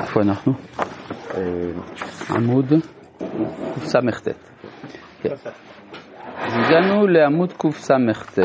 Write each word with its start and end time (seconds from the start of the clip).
איפה 0.00 0.20
אנחנו? 0.20 0.52
עמוד 2.30 2.66
קס"ט. 3.74 4.28
אז 6.36 6.52
הגענו 6.54 7.06
לעמוד 7.06 7.52
קס"ט, 7.52 8.38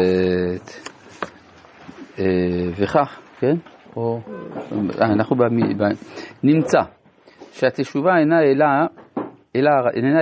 וכך, 2.78 3.20
כן? 3.40 3.56
או, 3.96 4.20
אנחנו 5.02 5.36
נמצא 6.44 6.80
שהתשובה 7.52 8.18
אינה 8.18 8.42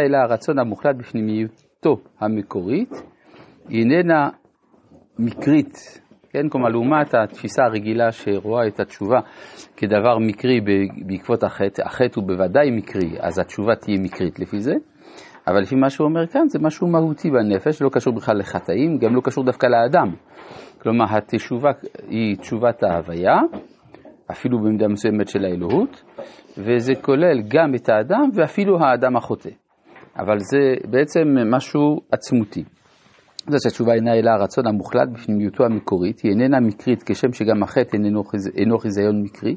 אלא 0.04 0.18
הרצון 0.18 0.60
המוחלט 0.60 0.96
בפנימיותו 0.96 1.98
המקורית, 2.20 2.92
היא 3.70 3.80
איננה 3.80 4.30
מקרית, 5.20 6.02
כן? 6.36 6.50
כלומר, 6.50 6.70
לעומת 6.70 7.14
התפיסה 7.14 7.64
הרגילה 7.64 8.12
שרואה 8.12 8.68
את 8.68 8.80
התשובה 8.80 9.20
כדבר 9.78 10.18
מקרי 10.20 10.60
בעקבות 11.06 11.44
החטא, 11.44 11.82
החטא 11.86 12.20
הוא 12.20 12.28
בוודאי 12.28 12.72
מקרי, 12.72 13.18
אז 13.20 13.40
התשובה 13.40 13.76
תהיה 13.76 13.98
מקרית 14.02 14.40
לפי 14.40 14.60
זה, 14.60 14.74
אבל 15.48 15.60
לפי 15.60 15.76
מה 15.76 15.90
שהוא 15.90 16.08
אומר 16.08 16.28
כאן, 16.28 16.48
זה 16.48 16.60
משהו 16.62 16.88
מהותי 16.88 17.32
בנפש, 17.32 17.82
לא 17.82 17.90
קשור 17.90 18.14
בכלל 18.14 18.38
לחטאים, 18.38 18.98
גם 18.98 19.16
לא 19.16 19.22
קשור 19.22 19.44
דווקא 19.44 19.68
לאדם. 19.68 20.16
כלומר, 20.82 21.06
התשובה 21.10 21.70
היא 22.08 22.38
תשובת 22.38 22.84
ההוויה, 22.84 23.38
אפילו 24.32 24.60
במידה 24.60 24.88
מסוימת 24.88 25.28
של 25.28 25.46
האלוהות, 25.46 26.04
וזה 26.58 26.94
כולל 27.02 27.42
גם 27.48 27.76
את 27.76 27.90
האדם 27.90 28.30
ואפילו 28.34 28.80
האדם 28.80 29.16
החוטא. 29.16 29.50
אבל 30.20 30.38
זה 30.40 30.90
בעצם 30.92 31.28
משהו 31.56 32.02
עצמותי. 32.12 32.64
זה 33.48 33.58
שהתשובה 33.64 33.94
אינה 33.94 34.14
אלא 34.14 34.30
הרצון 34.30 34.68
המוחלט 34.68 35.10
בפנימיותו 35.14 35.66
המקורית, 35.66 36.20
היא 36.20 36.32
איננה 36.32 36.60
מקרית 36.60 37.04
כשם 37.06 37.34
שגם 37.34 37.64
החטא 37.64 37.98
אינו, 37.98 38.22
אינו 38.58 38.78
חיזיון 38.78 39.22
מקרי. 39.24 39.56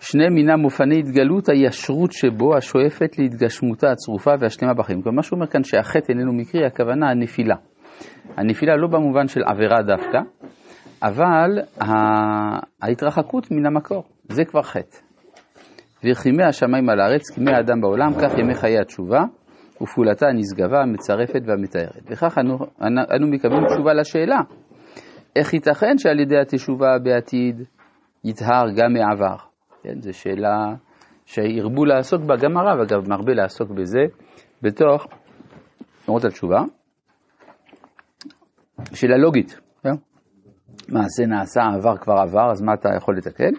שני 0.00 0.28
מינם 0.28 0.64
אופני 0.64 0.98
התגלות 0.98 1.48
הישרות 1.48 2.12
שבו 2.12 2.56
השואפת 2.56 3.18
להתגשמותה 3.18 3.90
הצרופה 3.90 4.30
והשלמה 4.40 4.74
בחיים. 4.74 5.02
כלומר, 5.02 5.16
מה 5.16 5.22
שהוא 5.22 5.36
אומר 5.36 5.46
כאן 5.46 5.64
שהחטא 5.64 6.12
איננו 6.12 6.32
מקרי, 6.32 6.66
הכוונה 6.66 7.10
הנפילה. 7.10 7.56
הנפילה 8.36 8.76
לא 8.76 8.88
במובן 8.88 9.28
של 9.28 9.40
עבירה 9.46 9.82
דווקא, 9.82 10.18
אבל 11.02 11.50
ההתרחקות 12.82 13.50
מן 13.50 13.66
המקור, 13.66 14.04
זה 14.28 14.44
כבר 14.44 14.62
חטא. 14.62 14.96
וכימי 16.04 16.44
השמיים 16.44 16.88
על 16.88 17.00
הארץ, 17.00 17.30
כימי 17.34 17.50
האדם 17.52 17.80
בעולם, 17.80 18.12
כך 18.14 18.38
ימי 18.38 18.54
חיי 18.54 18.78
התשובה. 18.78 19.20
ופעולתה 19.82 20.26
הנשגבה, 20.26 20.82
המצרפת 20.82 21.40
והמתארת. 21.46 22.02
וכך 22.06 22.38
אנו, 22.38 22.58
אנו 23.16 23.26
מקבלים 23.26 23.66
תשובה 23.66 23.94
לשאלה, 23.94 24.40
איך 25.36 25.54
ייתכן 25.54 25.98
שעל 25.98 26.20
ידי 26.20 26.38
התשובה 26.38 26.98
בעתיד 27.02 27.62
יטהר 28.24 28.64
גם 28.76 28.92
מעבר? 28.92 29.36
כן, 29.82 30.00
זו 30.00 30.12
שאלה 30.12 30.74
שהרבו 31.24 31.84
לעסוק 31.84 32.22
בה, 32.22 32.36
גם 32.36 32.56
הרב 32.56 32.80
אגב 32.80 33.08
מרבה 33.08 33.32
לעסוק 33.34 33.70
בזה, 33.70 34.00
בתוך 34.62 35.06
תנועות 36.04 36.24
התשובה, 36.24 36.60
שאלה 38.94 39.16
לוגית, 39.16 39.60
כן? 39.82 39.94
מעשה 40.88 41.26
נעשה, 41.26 41.60
עבר 41.74 41.96
כבר 41.96 42.14
עבר, 42.14 42.50
אז 42.50 42.62
מה 42.62 42.74
אתה 42.74 42.88
יכול 42.96 43.16
לתקן? 43.16 43.52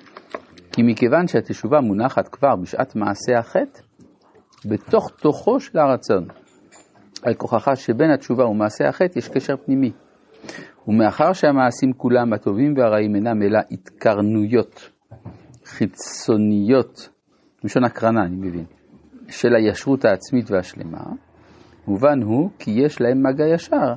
כי 0.71 0.81
מכיוון 0.83 1.27
שהתשובה 1.27 1.81
מונחת 1.81 2.27
כבר 2.27 2.55
בשעת 2.61 2.95
מעשה 2.95 3.39
החטא, 3.39 3.86
בתוך 4.67 5.09
תוכו 5.21 5.59
של 5.59 5.79
הרצון. 5.79 6.27
על 7.23 7.33
כוחך 7.33 7.71
שבין 7.75 8.11
התשובה 8.11 8.45
ומעשה 8.45 8.89
החטא 8.89 9.19
יש 9.19 9.29
קשר 9.29 9.57
פנימי. 9.65 9.91
ומאחר 10.87 11.33
שהמעשים 11.33 11.93
כולם, 11.93 12.33
הטובים 12.33 12.73
והרעים, 12.77 13.15
אינם 13.15 13.41
אלא 13.41 13.59
התקרנויות 13.71 14.89
חיצוניות, 15.65 17.09
מלשון 17.63 17.83
הקרנה, 17.83 18.25
אני 18.25 18.35
מבין, 18.35 18.65
של 19.29 19.55
הישרות 19.55 20.05
העצמית 20.05 20.51
והשלמה, 20.51 21.03
מובן 21.87 22.21
הוא 22.23 22.49
כי 22.59 22.71
יש 22.71 23.01
להם 23.01 23.23
מגע 23.23 23.45
ישר 23.53 23.93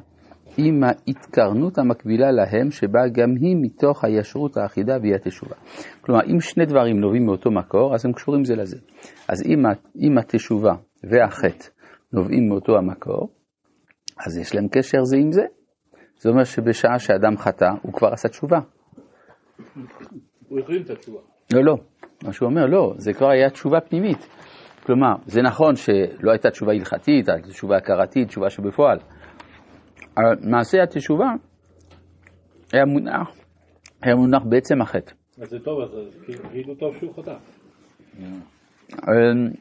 עם 0.64 0.84
ההתקרנות 0.84 1.78
המקבילה 1.78 2.30
להם, 2.30 2.70
שבאה 2.70 3.08
גם 3.08 3.28
היא 3.40 3.56
מתוך 3.60 4.04
הישרות 4.04 4.56
האחידה 4.56 4.96
והיא 5.00 5.14
התשובה. 5.14 5.54
כלומר, 6.00 6.20
אם 6.26 6.40
שני 6.40 6.66
דברים 6.66 7.00
נובעים 7.00 7.26
מאותו 7.26 7.50
מקור, 7.50 7.94
אז 7.94 8.06
הם 8.06 8.12
קשורים 8.12 8.44
זה 8.44 8.54
לזה. 8.54 8.76
אז 9.28 9.42
אם, 9.46 9.58
אם 10.00 10.18
התשובה 10.18 10.72
והחטא 11.10 11.68
נובעים 12.12 12.48
מאותו 12.48 12.76
המקור, 12.76 13.28
אז 14.26 14.38
יש 14.38 14.54
להם 14.54 14.68
קשר 14.68 15.04
זה 15.04 15.16
עם 15.16 15.32
זה. 15.32 15.42
זה 16.20 16.30
אומר 16.30 16.44
שבשעה 16.44 16.98
שאדם 16.98 17.36
חטא, 17.36 17.70
הוא 17.82 17.92
כבר 17.92 18.08
עשה 18.12 18.28
תשובה. 18.28 18.58
הוא 20.48 20.60
החרים 20.60 20.82
את 20.82 20.90
התשובה. 20.90 21.20
לא, 21.54 21.64
לא. 21.64 21.76
מה 22.24 22.32
שהוא 22.32 22.48
אומר, 22.48 22.66
לא, 22.66 22.94
זה 22.96 23.12
כבר 23.12 23.30
היה 23.30 23.50
תשובה 23.50 23.80
פנימית. 23.80 24.28
כלומר, 24.82 25.14
זה 25.26 25.42
נכון 25.42 25.76
שלא 25.76 26.30
הייתה 26.30 26.50
תשובה 26.50 26.72
הלכתית, 26.72 27.28
הייתה 27.28 27.48
תשובה 27.48 27.76
הכרתית, 27.76 28.28
תשובה 28.28 28.50
שבפועל. 28.50 28.98
מעשה 30.50 30.82
התשובה 30.82 31.26
היה 32.72 32.84
מונח, 32.84 33.28
היה 34.02 34.14
מונח 34.14 34.42
בעצם 34.48 34.82
החטא. 34.82 35.12
אז 35.42 35.48
זה 35.50 35.58
טוב, 35.58 35.80
אז 35.80 35.90
כאילו 36.50 36.74
טוב 36.74 36.96
שהוא 36.98 37.14
חטא. 37.14 37.34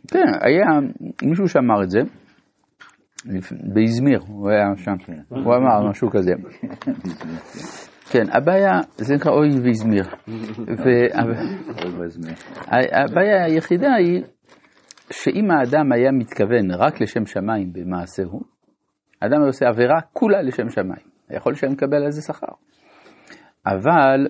כן, 0.08 0.25
היה 0.42 0.66
מישהו 1.24 1.48
שאמר 1.48 1.84
את 1.84 1.90
זה, 1.90 2.00
באזמיר, 3.74 4.19
הוא 4.28 4.50
היה 4.50 4.66
שם, 4.78 5.14
הוא 5.30 5.56
אמר 5.56 5.90
משהו 5.90 6.09
כזה. 6.09 6.31
כן, 8.12 8.24
הבעיה, 8.31 8.80
זה 8.98 9.16
נקרא 9.16 9.31
אוי 9.31 9.50
ואזמיר. 9.50 10.03
הבעיה 13.03 13.46
היחידה 13.46 13.94
היא 13.94 14.24
שאם 15.12 15.52
האדם 15.52 15.92
היה 15.92 16.12
מתכוון 16.12 16.72
רק 16.72 17.02
לשם 17.02 17.25
שמיים 17.25 17.74
במעשהו, 17.74 18.40
האדם 19.22 19.41
עושה 19.41 19.68
עבירה 19.68 20.02
כולה 20.13 20.41
לשם 20.41 20.69
שמיים. 20.69 21.09
יכול 21.30 21.52
להיות 21.52 21.59
שאני 21.59 21.74
מקבל 21.74 22.03
על 22.03 22.12
זה 22.12 22.22
שכר. 22.22 22.53
אבל 23.66 24.28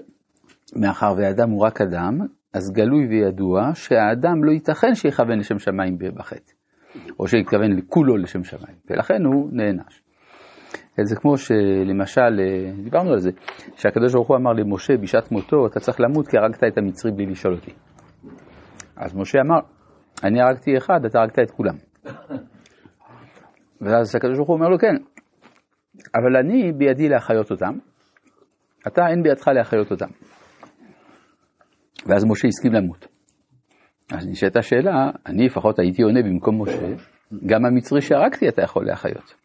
מאחר 0.75 1.13
והאדם 1.17 1.49
הוא 1.49 1.65
רק 1.65 1.81
אדם, 1.81 2.19
אז 2.53 2.71
גלוי 2.71 3.07
וידוע 3.07 3.71
שהאדם 3.73 4.43
לא 4.43 4.51
ייתכן 4.51 4.95
שיכוון 4.95 5.39
לשם 5.39 5.59
שמיים 5.59 5.97
בחטא, 6.15 6.53
או 7.19 7.27
שיתכוון 7.27 7.71
לכולו 7.71 8.17
לשם 8.17 8.43
שמיים, 8.43 8.75
ולכן 8.89 9.25
הוא 9.25 9.49
נענש. 9.51 10.01
זה 11.01 11.15
כמו 11.15 11.37
שלמשל, 11.37 12.39
דיברנו 12.83 13.11
על 13.11 13.19
זה, 13.19 13.29
שהקדוש 13.75 14.13
ברוך 14.13 14.27
הוא 14.27 14.37
אמר 14.37 14.51
למשה 14.53 14.97
בשעת 14.97 15.31
מותו, 15.31 15.67
אתה 15.67 15.79
צריך 15.79 15.99
למות 16.01 16.27
כי 16.27 16.37
הרגת 16.37 16.63
את 16.63 16.77
המצרי 16.77 17.11
בלי 17.11 17.25
לשאול 17.25 17.53
אותי. 17.53 17.71
אז 18.97 19.15
משה 19.15 19.39
אמר, 19.41 19.59
אני 20.23 20.41
הרגתי 20.41 20.77
אחד, 20.77 21.05
אתה 21.05 21.19
הרגת 21.19 21.39
את 21.39 21.51
כולם. 21.51 21.75
ואז 23.81 24.15
הקדוש 24.15 24.37
ברוך 24.37 24.49
הוא 24.49 24.57
אומר 24.57 24.69
לו, 24.69 24.79
כן, 24.79 24.95
אבל 26.15 26.37
אני 26.37 26.71
בידי 26.71 27.09
להחיות 27.09 27.51
אותם, 27.51 27.77
אתה 28.87 29.01
אין 29.07 29.23
בידך 29.23 29.47
להחיות 29.47 29.91
אותם. 29.91 30.09
ואז 32.05 32.25
משה 32.25 32.47
הסכים 32.47 32.73
למות. 32.73 33.07
אז 34.11 34.27
נשאלת 34.27 34.57
השאלה, 34.57 35.09
אני 35.25 35.45
לפחות 35.45 35.79
הייתי 35.79 36.01
עונה 36.01 36.21
במקום 36.21 36.61
משה, 36.61 36.87
גם 37.45 37.65
המצרי 37.65 38.01
שהרגתי 38.01 38.49
אתה 38.49 38.61
יכול 38.61 38.85
להחיות. 38.85 39.35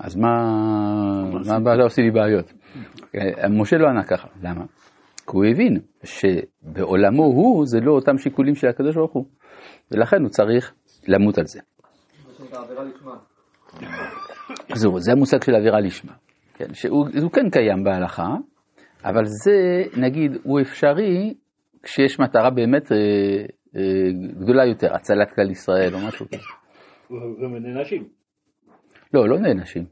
אז 0.00 0.16
מה, 0.16 0.34
מה 1.48 1.56
הבעיה 1.56 1.82
עושה 1.82 2.02
לי 2.02 2.10
בעיות? 2.10 2.52
משה 3.50 3.76
לא 3.76 3.88
ענה 3.88 4.04
ככה, 4.04 4.28
למה? 4.42 4.64
כי 5.16 5.36
הוא 5.36 5.44
הבין 5.44 5.80
שבעולמו 6.04 7.24
הוא 7.24 7.66
זה 7.66 7.80
לא 7.80 7.92
אותם 7.92 8.18
שיקולים 8.18 8.54
של 8.54 8.68
הקדוש 8.68 8.96
ברוך 8.96 9.12
הוא, 9.12 9.24
ולכן 9.90 10.16
הוא 10.22 10.28
צריך 10.28 10.74
למות 11.08 11.38
על 11.38 11.46
זה. 11.46 11.60
זהו, 14.74 14.98
זה 14.98 15.12
המושג 15.12 15.42
של 15.42 15.54
עבירה 15.54 15.80
לשמה, 15.80 16.12
כן, 16.54 16.74
שהוא 16.74 17.30
כן 17.32 17.50
קיים 17.50 17.84
בהלכה, 17.84 18.28
אבל 19.04 19.24
זה, 19.24 19.82
נגיד, 20.00 20.32
הוא 20.42 20.60
אפשרי 20.60 21.34
כשיש 21.82 22.20
מטרה 22.20 22.50
באמת 22.50 22.92
אה, 22.92 22.96
אה, 23.76 23.82
גדולה 24.40 24.64
יותר, 24.64 24.94
הצלת 24.94 25.32
כלל 25.34 25.50
ישראל 25.50 25.94
או 25.94 25.98
משהו 26.08 26.26
כזה. 26.26 26.42
ונענשים. 27.54 28.08
לא, 29.14 29.28
לא 29.28 29.38
נענשים. 29.38 29.84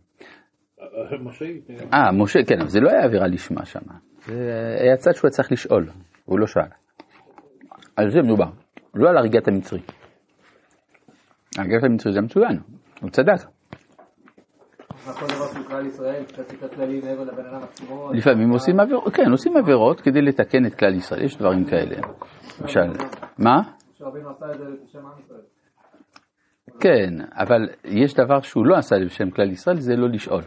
משה... 1.21 1.44
אה, 1.93 2.12
משה, 2.12 2.38
כן, 2.49 2.61
אבל 2.61 2.69
זה 2.69 2.81
לא 2.81 2.91
היה 2.91 3.05
עבירה 3.05 3.27
לשמה 3.27 3.65
שם. 3.65 3.81
זה 4.27 4.77
היה 4.81 4.97
צד 4.97 5.12
שהוא 5.12 5.29
היה 5.29 5.31
צריך 5.31 5.53
לשאול, 5.53 5.88
הוא 6.25 6.38
לא 6.38 6.47
שאל. 6.47 6.62
על 7.97 8.11
זה 8.11 8.23
מדובר, 8.23 8.50
לא 8.94 9.11
על 9.11 9.17
הריגת 9.17 9.49
המצרי. 9.49 9.81
הריגת 11.58 11.84
המצרי 11.84 12.12
זה 12.12 12.20
מצוין, 12.20 12.58
הוא 13.00 13.10
צדק. 13.10 13.49
לפעמים 18.14 18.50
עושים 18.50 18.81
עבירות, 18.81 19.14
כן, 19.14 19.31
עושים 19.31 19.56
עבירות 19.56 20.00
כדי 20.00 20.22
לתקן 20.22 20.66
את 20.66 20.75
כלל 20.75 20.94
ישראל, 20.94 21.25
יש 21.25 21.37
דברים 21.37 21.64
כאלה. 21.64 21.96
למשל, 22.60 22.81
מה? 23.38 23.62
כן, 26.81 27.14
אבל 27.34 27.69
יש 27.84 28.14
דבר 28.14 28.40
שהוא 28.40 28.66
לא 28.66 28.76
עשה 28.76 28.96
בשם 29.06 29.31
כלל 29.31 29.50
ישראל, 29.50 29.81
זה 29.81 29.96
לא 29.96 30.08
לשאול. 30.08 30.43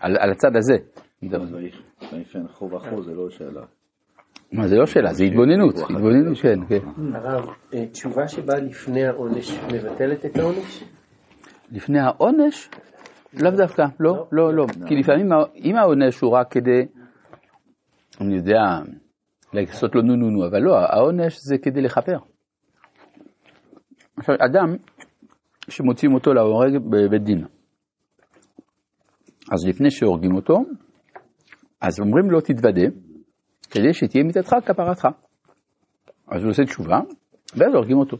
על, 0.00 0.16
על 0.18 0.30
הצד 0.30 0.56
הזה. 0.56 0.76
מה, 4.52 4.68
זה 4.68 4.76
לא 4.76 4.86
שאלה, 4.86 5.12
זה 5.12 5.24
התבוננות, 5.24 5.74
התבוננות, 5.76 6.38
כן, 6.42 6.58
כן. 6.68 6.88
הרב, 7.14 7.48
אה, 7.74 7.86
תשובה 7.86 8.28
שבאה 8.28 8.60
לפני 8.60 9.06
העונש 9.06 9.58
מבטלת 9.74 10.26
את 10.26 10.36
העונש? 10.36 10.84
לפני 11.70 11.98
העונש? 11.98 12.70
לאו 13.34 13.50
דווקא, 13.50 13.82
לא, 14.00 14.26
לא, 14.32 14.54
לא. 14.54 14.66
כי 14.86 14.94
לפעמים 14.96 15.28
אם 15.64 15.76
העונש 15.76 16.20
הוא 16.20 16.30
רק 16.30 16.52
כדי, 16.52 16.86
אני 18.20 18.36
יודע, 18.36 18.60
לעשות 19.52 19.94
לו 19.94 20.02
נו 20.02 20.16
נו 20.16 20.30
נו, 20.30 20.46
אבל 20.46 20.60
לא, 20.60 20.78
העונש 20.78 21.38
זה 21.38 21.58
כדי 21.62 21.80
לכפר. 21.80 22.18
עכשיו, 24.16 24.34
אדם 24.38 24.76
שמוציאים 25.68 26.14
אותו 26.14 26.34
להורג 26.34 26.78
בבית 26.78 27.22
דין, 27.22 27.44
אז 29.52 29.68
לפני 29.68 29.90
שהורגים 29.90 30.34
אותו, 30.34 30.54
אז 31.80 32.00
אומרים 32.00 32.30
לו 32.30 32.40
תתוודה, 32.40 32.86
כדי 33.70 33.92
שתהיה 33.92 34.24
מיתתך 34.24 34.54
כפרתך. 34.66 35.08
אז 36.28 36.42
הוא 36.42 36.50
עושה 36.50 36.64
תשובה, 36.64 37.00
ואז 37.56 37.74
הורגים 37.74 37.96
אותו. 37.98 38.16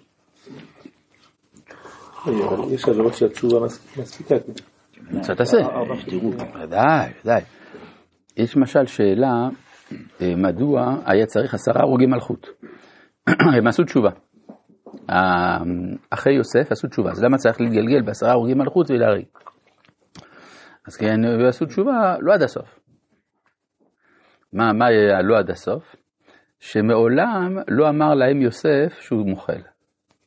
יש 2.70 2.88
עבירות 2.88 3.14
שהתשובה 3.14 3.60
מס- 3.66 3.98
מספיקה. 3.98 4.34
קצת 5.20 5.36
תעשה. 5.36 5.56
ודאי, 6.62 7.12
ודאי. 7.24 7.42
יש 8.36 8.56
למשל 8.56 8.86
שאלה, 8.86 9.48
אה, 10.20 10.34
מדוע 10.36 10.96
היה 11.06 11.26
צריך 11.26 11.54
עשרה 11.54 11.80
הרוגי 11.82 12.06
מלכות? 12.06 12.46
הם 13.58 13.66
עשו 13.66 13.84
תשובה. 13.84 14.10
אחי 16.10 16.30
יוסף 16.32 16.72
עשו 16.72 16.88
תשובה, 16.88 17.10
אז 17.10 17.22
למה 17.22 17.36
צריך 17.36 17.60
להתגלגל 17.60 18.02
בעשרה 18.02 18.30
הרוגי 18.32 18.54
מלכות 18.54 18.90
ולהריג? 18.90 19.24
אז 20.86 20.96
כן, 20.96 21.24
הם 21.24 21.46
עשו 21.48 21.66
תשובה 21.66 22.16
לא 22.20 22.34
עד 22.34 22.42
הסוף. 22.42 22.77
מה, 24.52 24.72
מה 24.72 24.86
היה 24.86 25.22
לא 25.22 25.38
עד 25.38 25.50
הסוף? 25.50 25.96
שמעולם 26.60 27.56
לא 27.68 27.88
אמר 27.88 28.14
להם 28.14 28.42
יוסף 28.42 29.00
שהוא 29.00 29.26
מוחל. 29.26 29.60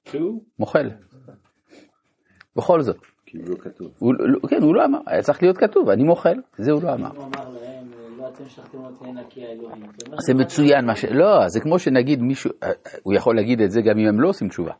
שהוא? 0.05 0.43
מוחל. 0.59 0.89
בכל 2.55 2.81
זאת. 2.81 2.97
כי 3.25 3.37
הוא 3.37 3.49
לא 3.49 3.55
כתוב. 3.55 3.87
הוא, 3.99 4.13
לא- 4.19 4.47
כן, 4.49 4.61
הוא 4.61 4.75
לא 4.75 4.85
אמר, 4.85 4.99
היה 5.07 5.21
צריך 5.21 5.43
להיות 5.43 5.57
כתוב, 5.57 5.89
אני 5.89 6.03
מוחל, 6.03 6.35
זה 6.57 6.71
הוא 6.71 6.83
לא 6.83 6.93
אמר. 6.93 7.09
הוא 7.15 7.23
אמר 7.23 7.49
להם, 7.49 7.91
לא 8.17 8.27
אתם 8.27 8.43
אותי 9.17 9.45
האלוהים. 9.45 9.81
זה 10.27 10.33
מצוין, 10.33 10.85
מה 10.85 10.95
ש... 10.95 11.05
לא, 11.05 11.47
זה 11.47 11.59
כמו 11.59 11.79
שנגיד 11.79 12.21
מישהו, 12.21 12.51
אה, 12.63 12.71
הוא 13.03 13.13
יכול 13.15 13.35
להגיד 13.35 13.61
את 13.61 13.71
זה 13.71 13.81
גם 13.81 13.97
אם 13.97 14.07
הם 14.07 14.21
לא 14.21 14.29
עושים 14.29 14.49
תשובה. 14.49 14.73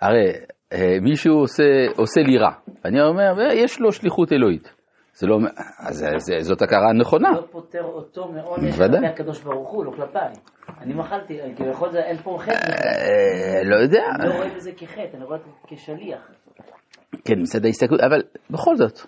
הרי 0.00 0.32
אה, 0.72 0.96
מישהו 1.02 1.34
עושה, 1.34 1.64
עושה 1.96 2.20
לי 2.20 2.38
רע, 2.38 2.52
אני 2.84 3.02
אומר, 3.02 3.40
"אה, 3.40 3.54
יש 3.54 3.80
לו 3.80 3.92
שליחות 3.92 4.32
אלוהית. 4.32 4.72
זה 5.14 5.26
לא, 5.26 5.38
אז 5.78 5.96
זה- 5.96 6.06
זה- 6.18 6.36
זאת 6.40 6.62
הכרה 6.62 6.92
נכונה. 6.92 7.30
לא 7.32 7.44
פוטר 7.50 7.82
אותו 7.84 8.28
מעונש. 8.28 8.76
כלפי 8.78 9.06
הקדוש 9.06 9.40
ברוך 9.40 9.70
הוא, 9.70 9.84
לא 9.84 9.90
כלפיי. 9.90 10.32
אני 10.80 10.94
מחלתי, 10.94 11.38
כביכול 11.56 11.92
זה 11.92 11.98
אין 11.98 12.16
פה 12.16 12.38
חטא. 12.40 12.52
אה, 12.52 13.64
לא 13.64 13.76
יודע, 13.76 14.02
אני 14.20 14.28
לא 14.28 14.34
רואה 14.34 14.54
בזה 14.56 14.72
כחטא, 14.72 15.16
אני 15.16 15.24
רואה 15.24 15.36
את 15.36 15.42
זה 15.44 15.50
כשליח. 15.66 16.20
כן, 17.24 17.34
מצד 17.42 17.64
ההסתכלות, 17.64 18.00
אבל 18.00 18.22
בכל 18.50 18.76
זאת, 18.76 19.00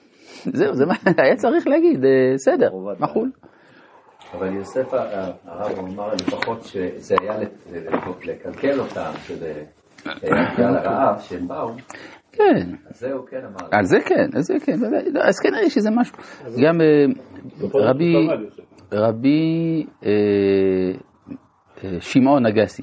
זהו, 0.44 0.74
זה 0.74 0.86
מה, 0.86 0.94
היה 1.24 1.36
צריך 1.36 1.66
להגיד, 1.66 2.04
אה, 2.04 2.10
בסדר, 2.34 2.70
מחול. 3.00 3.30
אבל 4.34 4.54
יוסף 4.54 4.94
ה- 4.94 4.98
הרב 5.44 5.78
אמר 5.78 6.14
לפחות 6.14 6.62
שזה 6.64 7.14
היה 7.20 7.38
לק- 7.38 7.66
לקלקל 8.24 8.80
אותם, 8.80 9.10
שזה 9.26 9.62
היה 10.22 10.68
הרעב 10.68 11.20
שהם 11.20 11.48
באו, 11.48 11.70
כן, 12.36 12.76
אז 12.90 13.00
זה 13.00 13.12
הוא 13.12 13.26
כן 13.26 13.40
אמר. 13.44 13.68
על 13.70 13.84
זה 13.84 13.96
כן, 14.06 14.36
על 14.36 14.42
זה 14.42 14.54
כן, 14.64 14.72
אז 15.28 15.40
כנראה 15.40 15.70
שזה 15.70 15.90
משהו. 15.90 16.16
גם 16.64 16.80
אה, 16.80 17.06
רבי. 17.74 18.28
רבי 18.92 19.86
אה, 20.06 20.10
אה, 21.84 22.00
שמעון 22.00 22.46
אגסי, 22.46 22.82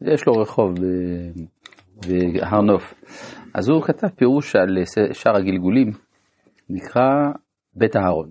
יש 0.00 0.26
לו 0.26 0.32
רחוב 0.32 0.74
בהר 2.06 2.60
נוף, 2.60 2.94
אז 3.54 3.68
הוא 3.68 3.82
כתב 3.82 4.08
פירוש 4.08 4.56
על 4.56 4.78
שער 5.12 5.36
הגלגולים, 5.36 5.90
נקרא 6.70 7.30
בית 7.74 7.96
אהרון, 7.96 8.30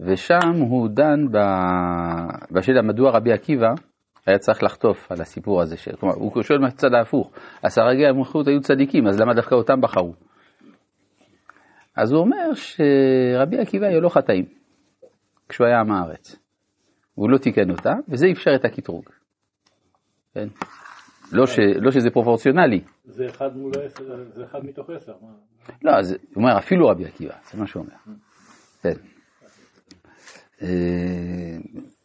ושם 0.00 0.60
הוא 0.70 0.88
דן 0.88 1.26
בשאלה 2.52 2.82
מדוע 2.82 3.10
רבי 3.10 3.32
עקיבא 3.32 3.74
היה 4.26 4.38
צריך 4.38 4.62
לחטוף 4.62 5.12
על 5.12 5.20
הסיפור 5.20 5.62
הזה, 5.62 5.76
ש- 5.76 5.88
כלומר 5.88 6.14
הוא 6.14 6.42
שואל 6.42 6.58
מהצד 6.58 6.94
ההפוך, 6.94 7.32
עשרה 7.62 7.88
רגעי 7.88 8.06
המלכות 8.06 8.46
היו 8.48 8.60
צדיקים, 8.60 9.06
אז 9.06 9.20
למה 9.20 9.34
דווקא 9.34 9.54
אותם 9.54 9.80
בחרו? 9.80 10.14
אז 11.96 12.12
הוא 12.12 12.20
אומר 12.20 12.54
שרבי 12.54 13.58
עקיבא 13.58 13.86
היו 13.86 14.00
לו 14.00 14.10
חטאים 14.10 14.44
כשהוא 15.48 15.66
היה 15.66 15.80
עם 15.80 15.92
הארץ. 15.92 16.36
הוא 17.14 17.30
לא 17.30 17.38
תיקן 17.38 17.70
אותה, 17.70 17.92
וזה 18.08 18.26
אפשר 18.32 18.50
את 18.54 18.64
הקטרוג. 18.64 19.04
כן? 20.34 20.48
לא, 21.32 21.46
ש, 21.46 21.58
לא 21.58 21.90
שזה 21.90 22.10
פרופורציונלי. 22.10 22.80
זה 23.04 23.26
אחד 23.26 23.56
מול 23.56 23.72
עשר, 23.86 24.24
זה 24.32 24.44
אחד 24.44 24.64
מתוך 24.64 24.90
עשר. 24.90 25.12
לא, 25.82 25.90
אז 25.98 26.12
הוא 26.12 26.20
אומר 26.36 26.58
אפילו 26.58 26.88
רבי 26.88 27.06
עקיבא, 27.06 27.34
זה 27.52 27.58
מה 27.58 27.66
שהוא 27.66 27.82
אומר. 27.84 27.94
כן. 28.82 28.94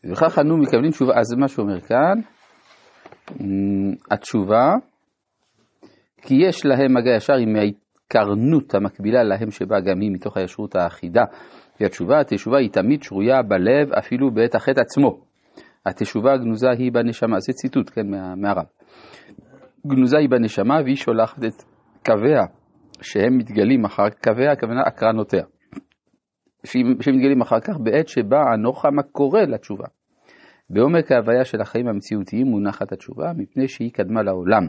וכך 0.03 0.39
אנו 0.39 0.57
מקבלים 0.57 0.91
תשובה, 0.91 1.13
אז 1.19 1.33
מה 1.37 1.47
שהוא 1.47 1.65
אומר 1.65 1.81
כאן, 1.81 2.19
התשובה, 4.11 4.75
כי 6.21 6.35
יש 6.47 6.65
להם 6.65 6.93
מגע 6.97 7.15
ישר 7.15 7.33
עם 7.33 7.55
ההתקרנות 7.55 8.75
המקבילה 8.75 9.23
להם 9.23 9.51
שבאה 9.51 9.79
גם 9.79 9.99
היא 10.01 10.11
מתוך 10.11 10.37
הישרות 10.37 10.75
האחידה. 10.75 11.23
והתשובה, 11.81 12.19
התשובה 12.19 12.57
היא 12.57 12.69
תמיד 12.69 13.03
שרויה 13.03 13.41
בלב 13.41 13.93
אפילו 13.93 14.31
בעת 14.31 14.55
החטא 14.55 14.81
עצמו. 14.81 15.21
התשובה 15.85 16.33
הגנוזה 16.33 16.69
היא 16.69 16.91
בנשמה, 16.91 17.39
זה 17.39 17.53
ציטוט, 17.53 17.89
כן, 17.89 18.09
מה, 18.09 18.35
מהרב. 18.35 18.65
גנוזה 19.87 20.17
היא 20.17 20.29
בנשמה 20.29 20.75
והיא 20.83 20.95
שולחת 20.95 21.43
את 21.43 21.63
קוויה 22.05 22.43
שהם 23.01 23.37
מתגלים 23.37 23.85
אחר 23.85 24.09
קוויה, 24.23 24.51
הכוונה 24.51 24.81
הקרנותיה. 24.87 25.43
שהם 26.65 27.01
שהם 27.01 27.15
מתגלים 27.15 27.41
אחר 27.41 27.59
כך 27.59 27.77
בעת 27.79 28.07
שבה 28.07 28.41
הנוחם 28.53 28.99
הקורא 28.99 29.41
לתשובה. 29.41 29.85
בעומק 30.69 31.11
ההוויה 31.11 31.45
של 31.45 31.61
החיים 31.61 31.87
המציאותיים 31.87 32.47
מונחת 32.47 32.91
התשובה 32.91 33.31
מפני 33.37 33.67
שהיא 33.67 33.91
קדמה 33.93 34.23
לעולם. 34.23 34.67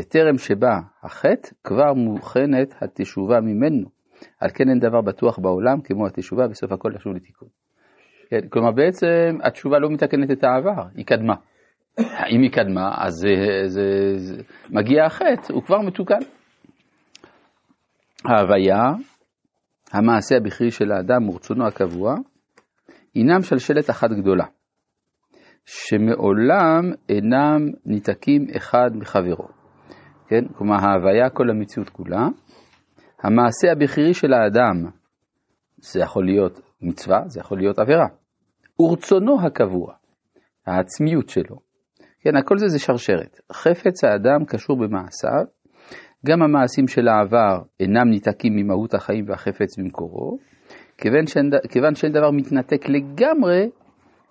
וטרם 0.00 0.38
שבא 0.38 0.78
החטא 1.02 1.48
כבר 1.64 1.94
מוכנת 1.94 2.74
התשובה 2.82 3.40
ממנו. 3.40 3.88
על 4.40 4.50
כן 4.54 4.68
אין 4.68 4.78
דבר 4.78 5.00
בטוח 5.00 5.38
בעולם 5.38 5.80
כמו 5.80 6.06
התשובה 6.06 6.48
בסוף 6.48 6.72
הכל 6.72 6.92
לשוב 6.94 7.12
לתיקון. 7.12 7.48
כן, 8.30 8.48
כלומר 8.48 8.70
בעצם 8.70 9.38
התשובה 9.42 9.78
לא 9.78 9.90
מתקנת 9.90 10.30
את 10.30 10.44
העבר, 10.44 10.82
היא 10.94 11.06
קדמה. 11.06 11.34
אם 12.30 12.42
היא 12.42 12.50
קדמה 12.50 12.94
אז 12.98 13.12
זה, 13.12 13.28
זה, 13.66 14.12
זה, 14.16 14.42
מגיע 14.70 15.04
החטא, 15.04 15.52
הוא 15.52 15.62
כבר 15.62 15.80
מתוקן. 15.80 16.18
ההוויה, 18.24 18.82
המעשה 19.96 20.36
הבכרי 20.36 20.70
של 20.70 20.92
האדם 20.92 21.28
ורצונו 21.28 21.66
הקבוע, 21.66 22.14
הינם 23.14 23.42
שלשלת 23.42 23.90
אחת 23.90 24.10
גדולה, 24.10 24.44
שמעולם 25.64 26.92
אינם 27.08 27.72
ניתקים 27.86 28.46
אחד 28.56 28.90
מחברו. 28.94 29.48
כן? 30.28 30.44
כלומר, 30.52 30.74
ההוויה, 30.74 31.30
כל 31.30 31.50
המציאות 31.50 31.88
כולה. 31.88 32.28
המעשה 33.22 33.72
הבכירי 33.72 34.14
של 34.14 34.32
האדם, 34.32 34.90
זה 35.76 36.00
יכול 36.00 36.26
להיות 36.26 36.60
מצווה, 36.82 37.22
זה 37.26 37.40
יכול 37.40 37.58
להיות 37.58 37.78
עבירה. 37.78 38.06
ורצונו 38.80 39.46
הקבוע, 39.46 39.94
העצמיות 40.66 41.28
שלו. 41.28 41.56
כן, 42.20 42.36
הכל 42.36 42.58
זה 42.58 42.68
זה 42.68 42.78
שרשרת. 42.78 43.40
חפץ 43.52 44.04
האדם 44.04 44.44
קשור 44.44 44.76
במעשיו, 44.76 45.44
גם 46.26 46.42
המעשים 46.42 46.88
של 46.88 47.08
העבר 47.08 47.62
אינם 47.80 48.10
ניתקים 48.10 48.52
ממהות 48.56 48.94
החיים 48.94 49.24
והחפץ 49.28 49.78
במקורו, 49.78 50.38
כיוון 50.98 51.26
שאין, 51.26 51.50
כיוון 51.70 51.94
שאין 51.94 52.12
דבר 52.12 52.30
מתנתק 52.30 52.88
לגמרי, 52.88 53.70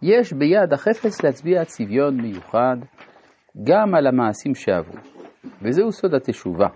יש 0.01 0.33
ביד 0.33 0.73
החפץ 0.73 1.23
להצביע 1.23 1.65
צביון 1.65 2.21
מיוחד 2.21 2.77
גם 3.63 3.95
על 3.95 4.07
המעשים 4.07 4.55
שעברו. 4.55 4.97
וזהו 5.61 5.91
סוד 5.91 6.13
התשובה, 6.13 6.67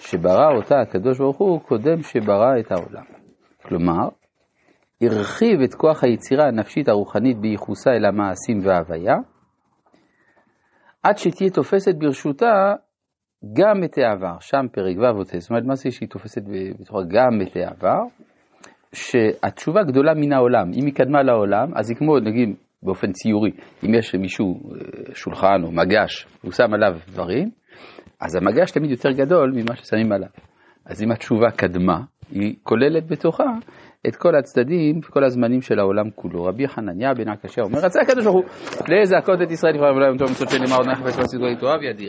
שברא 0.00 0.56
אותה 0.56 0.80
הקדוש 0.80 1.18
ברוך 1.18 1.38
הוא 1.38 1.60
קודם 1.60 2.02
שברא 2.02 2.58
את 2.60 2.72
העולם. 2.72 3.04
כלומר, 3.62 4.08
הרחיב 5.02 5.60
את 5.64 5.74
כוח 5.74 6.04
היצירה 6.04 6.46
הנפשית 6.48 6.88
הרוחנית 6.88 7.38
בייחוסה 7.40 7.90
אל 7.90 8.04
המעשים 8.04 8.60
וההוויה, 8.64 9.16
עד 11.02 11.18
שתהיה 11.18 11.50
תופסת 11.50 11.94
ברשותה 11.98 12.74
גם 13.52 13.84
את 13.84 13.98
העבר, 13.98 14.36
שם 14.40 14.66
פרק 14.72 14.96
ו' 14.98 15.18
אותה, 15.18 15.38
זאת 15.38 15.50
אומרת, 15.50 15.64
מה 15.64 15.74
זה 15.74 15.90
שהיא 15.90 16.08
תופסת 16.08 16.42
בתוכה 16.80 16.98
גם 17.08 17.40
את 17.42 17.56
העבר? 17.56 18.00
שהתשובה 18.92 19.82
גדולה 19.82 20.14
מן 20.14 20.32
העולם, 20.32 20.70
אם 20.74 20.86
היא 20.86 20.94
קדמה 20.94 21.22
לעולם, 21.22 21.68
אז 21.74 21.90
היא 21.90 21.96
כמו, 21.96 22.18
נגיד, 22.18 22.54
באופן 22.82 23.12
ציורי, 23.12 23.50
אם 23.84 23.94
יש 23.94 24.14
מישהו, 24.14 24.60
שולחן 25.14 25.64
או 25.64 25.72
מגש, 25.72 26.26
הוא 26.42 26.52
שם 26.52 26.74
עליו 26.74 26.98
דברים, 27.08 27.50
אז 28.20 28.36
המגש 28.36 28.70
תמיד 28.70 28.90
יותר 28.90 29.10
גדול 29.10 29.52
ממה 29.54 29.76
ששמים 29.76 30.12
עליו. 30.12 30.28
אז 30.86 31.02
אם 31.02 31.12
התשובה 31.12 31.50
קדמה, 31.50 32.00
היא 32.30 32.54
כוללת 32.62 33.06
בתוכה 33.06 33.52
את 34.08 34.16
כל 34.16 34.34
הצדדים, 34.34 35.00
כל 35.00 35.24
הזמנים 35.24 35.60
של 35.60 35.78
העולם 35.78 36.10
כולו. 36.14 36.44
רבי 36.44 36.68
חנניה 36.68 37.14
בן 37.14 37.28
עקשיא 37.28 37.62
אומר, 37.62 37.78
רצה 37.78 38.00
הקדוש 38.00 38.24
ברוך 38.24 38.36
הוא 38.36 38.44
לזעקות 38.88 39.42
את 39.42 39.50
ישראל 39.50 39.76
יום 39.76 40.18
טוב 40.18 40.30
מצוות 40.30 40.48
שנאמר 40.48 40.76
עוד 40.76 40.86
נחפש 40.86 41.18
ועשיתו 41.18 41.46
איתו 41.46 41.74
אב 41.74 41.82
ידיר. 41.82 42.08